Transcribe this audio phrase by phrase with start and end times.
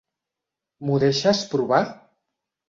[0.87, 1.83] M'ho deixes provar?